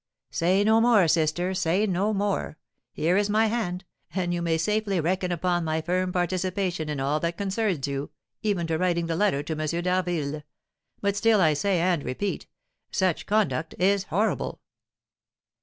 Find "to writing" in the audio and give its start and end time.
8.65-9.05